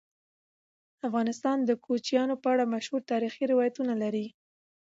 افغانستان 1.07 1.57
د 1.63 1.71
کوچیانو 1.85 2.35
په 2.41 2.47
اړه 2.53 2.71
مشهور 2.73 3.01
تاریخی 3.11 3.43
روایتونه 3.53 3.93
لري. 4.03 4.27